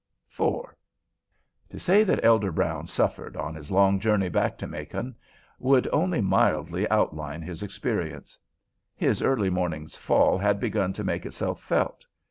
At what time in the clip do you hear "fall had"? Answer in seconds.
9.97-10.59